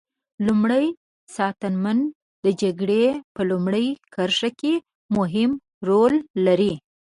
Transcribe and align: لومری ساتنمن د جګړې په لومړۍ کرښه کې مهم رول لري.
لومری 0.45 0.85
ساتنمن 1.35 1.99
د 2.45 2.45
جګړې 2.61 3.05
په 3.35 3.41
لومړۍ 3.49 3.87
کرښه 4.13 4.49
کې 4.59 4.73
مهم 5.17 5.51
رول 5.87 6.13
لري. 6.45 6.73